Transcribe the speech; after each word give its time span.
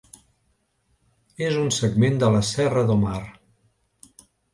És 1.47 1.59
un 1.63 1.69
segment 1.75 2.17
de 2.23 2.29
la 2.37 2.39
Serra 2.53 2.85
do 2.93 2.97
Mar. 3.03 3.19